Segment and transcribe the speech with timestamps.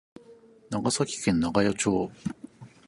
[0.71, 2.09] 長崎県長与町